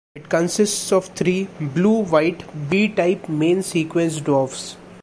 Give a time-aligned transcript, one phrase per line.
[0.15, 4.75] It consists of three blue-white B-type main sequence dwarfs.